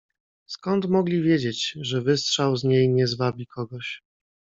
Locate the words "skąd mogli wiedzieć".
0.45-1.77